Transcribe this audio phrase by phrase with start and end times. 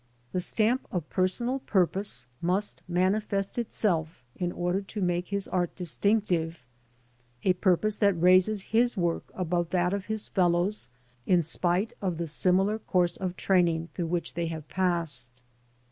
[0.31, 6.63] The stamp of personal purpose must manifest itself in order to make his art distinctive—
[7.43, 10.89] a purpose that raises his work above that of his fellows
[11.27, 15.29] in spite of the similar course of training through which they have passed.